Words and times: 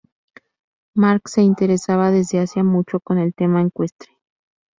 Marc 0.95 1.27
se 1.27 1.43
interesaba 1.43 2.09
desde 2.09 2.39
hacía 2.39 2.63
mucho 2.63 2.99
con 3.01 3.19
el 3.19 3.35
tema 3.35 3.61
ecuestre. 3.61 4.09